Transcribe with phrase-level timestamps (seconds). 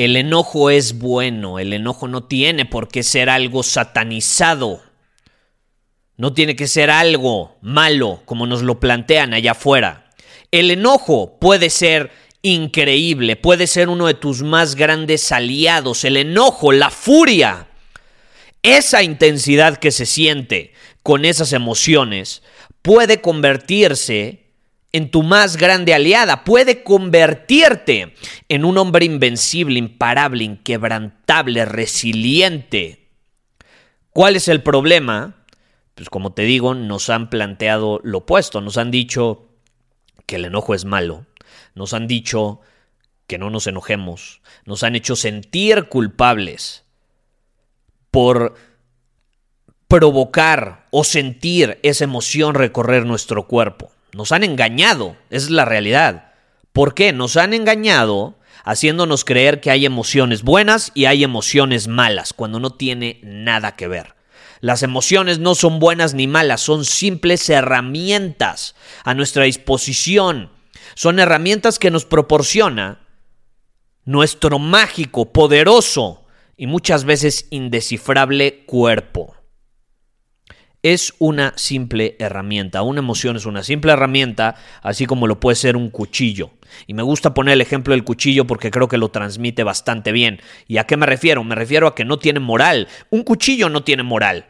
[0.00, 4.80] El enojo es bueno, el enojo no tiene por qué ser algo satanizado.
[6.16, 10.10] No tiene que ser algo malo como nos lo plantean allá afuera.
[10.50, 16.02] El enojo puede ser increíble, puede ser uno de tus más grandes aliados.
[16.06, 17.68] El enojo, la furia,
[18.62, 22.42] esa intensidad que se siente con esas emociones
[22.80, 24.49] puede convertirse
[24.92, 28.14] en tu más grande aliada, puede convertirte
[28.48, 33.08] en un hombre invencible, imparable, inquebrantable, resiliente.
[34.10, 35.44] ¿Cuál es el problema?
[35.94, 39.48] Pues como te digo, nos han planteado lo opuesto, nos han dicho
[40.26, 41.26] que el enojo es malo,
[41.74, 42.60] nos han dicho
[43.26, 46.84] que no nos enojemos, nos han hecho sentir culpables
[48.10, 48.56] por
[49.86, 53.92] provocar o sentir esa emoción recorrer nuestro cuerpo.
[54.12, 56.32] Nos han engañado, es la realidad.
[56.72, 57.12] ¿Por qué?
[57.12, 62.70] Nos han engañado haciéndonos creer que hay emociones buenas y hay emociones malas, cuando no
[62.70, 64.14] tiene nada que ver.
[64.60, 68.74] Las emociones no son buenas ni malas, son simples herramientas
[69.04, 70.50] a nuestra disposición.
[70.94, 73.00] Son herramientas que nos proporciona
[74.04, 79.39] nuestro mágico, poderoso y muchas veces indescifrable cuerpo
[80.82, 82.82] es una simple herramienta.
[82.82, 86.50] Una emoción es una simple herramienta, así como lo puede ser un cuchillo.
[86.86, 90.40] Y me gusta poner el ejemplo del cuchillo porque creo que lo transmite bastante bien.
[90.66, 91.44] ¿Y a qué me refiero?
[91.44, 92.88] Me refiero a que no tiene moral.
[93.10, 94.46] Un cuchillo no tiene moral.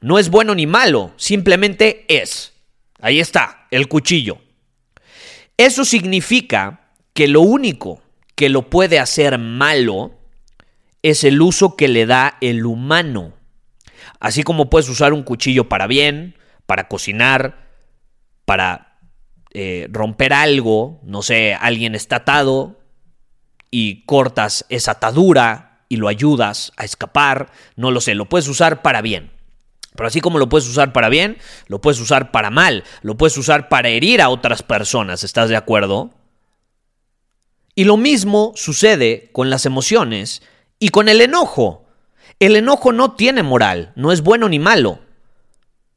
[0.00, 2.52] No es bueno ni malo, simplemente es.
[3.00, 4.38] Ahí está, el cuchillo.
[5.56, 8.02] Eso significa que lo único
[8.34, 10.12] que lo puede hacer malo
[11.02, 13.34] es el uso que le da el humano
[14.24, 17.68] Así como puedes usar un cuchillo para bien, para cocinar,
[18.46, 18.96] para
[19.52, 22.80] eh, romper algo, no sé, alguien está atado
[23.70, 28.80] y cortas esa atadura y lo ayudas a escapar, no lo sé, lo puedes usar
[28.80, 29.30] para bien.
[29.94, 31.36] Pero así como lo puedes usar para bien,
[31.66, 35.56] lo puedes usar para mal, lo puedes usar para herir a otras personas, ¿estás de
[35.56, 36.14] acuerdo?
[37.74, 40.40] Y lo mismo sucede con las emociones
[40.78, 41.83] y con el enojo.
[42.44, 44.98] El enojo no tiene moral, no es bueno ni malo.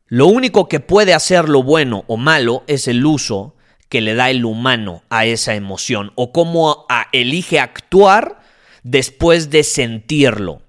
[0.06, 3.58] Lo único que puede hacerlo bueno o malo es el uso
[3.90, 8.40] que le da el humano a esa emoción o cómo elige actuar
[8.84, 10.62] después de sentirlo.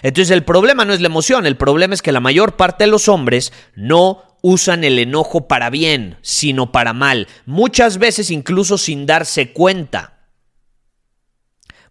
[0.00, 2.90] Entonces el problema no es la emoción, el problema es que la mayor parte de
[2.90, 9.04] los hombres no usan el enojo para bien, sino para mal, muchas veces incluso sin
[9.04, 10.17] darse cuenta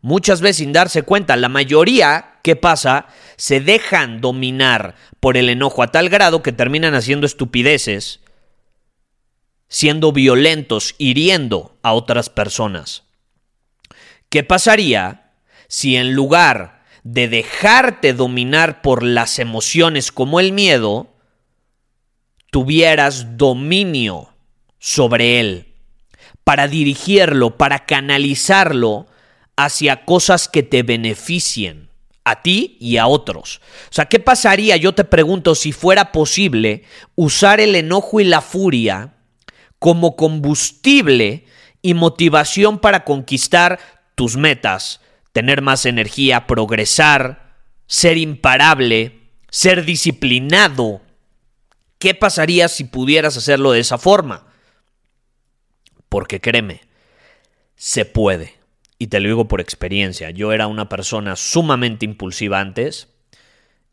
[0.01, 1.35] muchas veces sin darse cuenta.
[1.35, 3.07] La mayoría, ¿qué pasa?
[3.35, 8.21] Se dejan dominar por el enojo a tal grado que terminan haciendo estupideces,
[9.67, 13.03] siendo violentos, hiriendo a otras personas.
[14.29, 15.33] ¿Qué pasaría
[15.67, 21.07] si en lugar de dejarte dominar por las emociones como el miedo,
[22.51, 24.33] tuvieras dominio
[24.77, 25.73] sobre él,
[26.43, 29.07] para dirigirlo, para canalizarlo
[29.57, 31.89] hacia cosas que te beneficien
[32.23, 33.59] a ti y a otros.
[33.89, 36.83] O sea, ¿qué pasaría, yo te pregunto, si fuera posible
[37.15, 39.15] usar el enojo y la furia
[39.79, 41.45] como combustible
[41.81, 43.79] y motivación para conquistar
[44.15, 47.55] tus metas, tener más energía, progresar,
[47.87, 51.01] ser imparable, ser disciplinado?
[51.97, 54.47] ¿Qué pasaría si pudieras hacerlo de esa forma?
[56.09, 56.81] Porque créeme,
[57.75, 58.56] se puede
[58.99, 63.09] y te lo digo por experiencia, yo era una persona sumamente impulsiva antes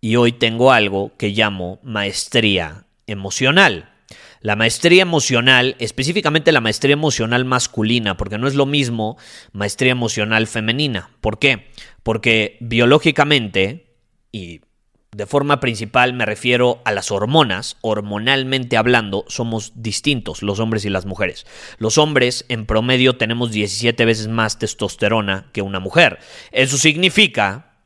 [0.00, 3.90] y hoy tengo algo que llamo maestría emocional.
[4.40, 9.16] La maestría emocional, específicamente la maestría emocional masculina, porque no es lo mismo
[9.52, 11.10] maestría emocional femenina.
[11.22, 11.70] ¿Por qué?
[12.02, 13.86] Porque biológicamente
[14.32, 14.60] y
[15.14, 17.76] de forma principal me refiero a las hormonas.
[17.82, 21.46] Hormonalmente hablando, somos distintos los hombres y las mujeres.
[21.78, 26.18] Los hombres en promedio tenemos 17 veces más testosterona que una mujer.
[26.50, 27.76] Eso significa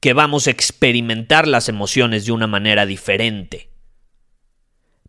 [0.00, 3.68] que vamos a experimentar las emociones de una manera diferente.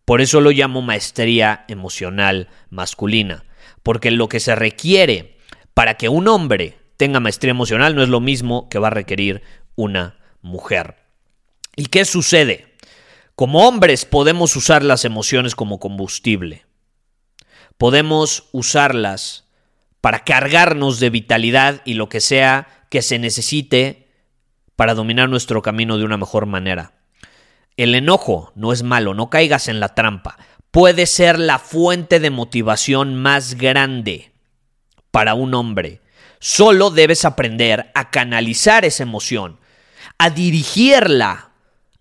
[0.04, 3.44] Por eso lo llamo maestría emocional masculina,
[3.82, 5.38] porque lo que se requiere
[5.72, 9.42] para que un hombre tenga maestría emocional no es lo mismo que va a requerir
[9.74, 11.01] una mujer.
[11.76, 12.76] ¿Y qué sucede?
[13.34, 16.66] Como hombres podemos usar las emociones como combustible.
[17.78, 19.48] Podemos usarlas
[20.00, 24.08] para cargarnos de vitalidad y lo que sea que se necesite
[24.76, 26.92] para dominar nuestro camino de una mejor manera.
[27.76, 30.36] El enojo no es malo, no caigas en la trampa.
[30.70, 34.32] Puede ser la fuente de motivación más grande
[35.10, 36.02] para un hombre.
[36.38, 39.58] Solo debes aprender a canalizar esa emoción,
[40.18, 41.51] a dirigirla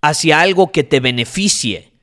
[0.02, 1.94] hacia algo que te beneficie,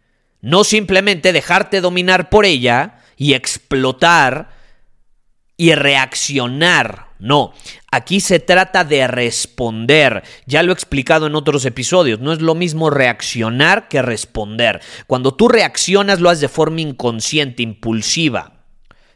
[0.41, 4.51] no simplemente dejarte dominar por ella y explotar
[5.57, 7.09] y reaccionar.
[7.19, 7.53] No,
[7.91, 10.23] aquí se trata de responder.
[10.47, 12.21] Ya lo he explicado en otros episodios.
[12.21, 14.81] No es lo mismo reaccionar que responder.
[15.09, 18.53] Cuando tú reaccionas lo haces de forma inconsciente, impulsiva.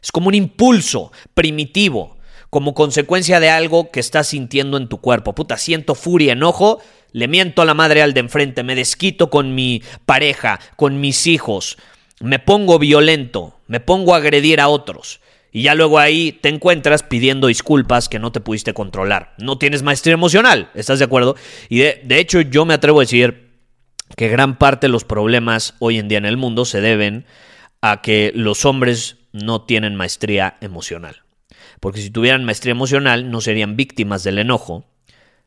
[0.01, 2.17] Es como un impulso primitivo,
[2.49, 5.33] como consecuencia de algo que estás sintiendo en tu cuerpo.
[5.33, 6.81] Puta, siento furia, enojo,
[7.13, 11.27] le miento a la madre al de enfrente, me desquito con mi pareja, con mis
[11.27, 11.77] hijos,
[12.19, 15.21] me pongo violento, me pongo a agredir a otros.
[15.51, 19.35] Y ya luego ahí te encuentras pidiendo disculpas que no te pudiste controlar.
[19.37, 21.35] No tienes maestría emocional, ¿estás de acuerdo?
[21.69, 23.51] Y de, de hecho yo me atrevo a decir
[24.17, 27.25] que gran parte de los problemas hoy en día en el mundo se deben
[27.81, 31.23] a que los hombres no tienen maestría emocional.
[31.79, 34.85] Porque si tuvieran maestría emocional no serían víctimas del enojo,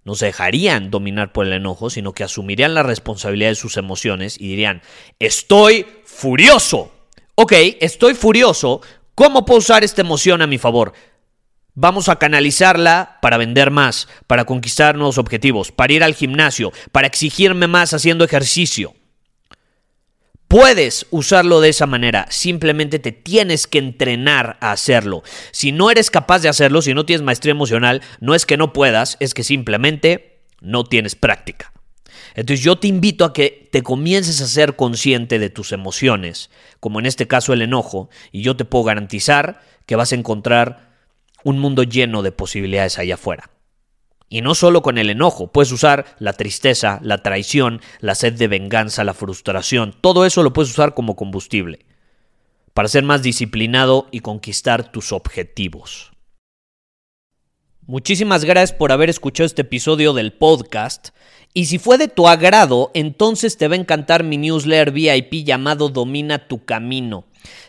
[0.06, 4.40] no se dejarían dominar por el enojo, sino que asumirían la responsabilidad de sus emociones
[4.40, 4.80] y dirían,
[5.18, 6.92] estoy furioso.
[7.34, 8.82] Ok, estoy furioso.
[9.16, 10.92] ¿Cómo puedo usar esta emoción a mi favor?
[11.74, 17.08] Vamos a canalizarla para vender más, para conquistar nuevos objetivos, para ir al gimnasio, para
[17.08, 18.94] exigirme más haciendo ejercicio.
[20.48, 25.25] Puedes usarlo de esa manera, simplemente te tienes que entrenar a hacerlo.
[25.50, 28.72] Si no eres capaz de hacerlo, si no tienes maestría emocional, no es que no
[28.72, 31.72] puedas, es que simplemente no tienes práctica.
[32.37, 37.00] Entonces yo te invito a que te comiences a ser consciente de tus emociones, como
[37.00, 40.94] en este caso el enojo, y yo te puedo garantizar que vas a encontrar
[41.42, 43.50] un mundo lleno de posibilidades allá afuera.
[44.28, 48.49] Y no solo con el enojo, puedes usar la tristeza, la traición, la sed de
[48.49, 51.87] venganza, la frustración, todo eso lo puedes usar como combustible
[52.76, 56.12] para ser más disciplinado y conquistar tus objetivos.
[57.87, 61.08] Muchísimas gracias por haber escuchado este episodio del podcast.
[61.55, 65.88] Y si fue de tu agrado, entonces te va a encantar mi newsletter VIP llamado
[65.88, 67.25] Domina tu Camino.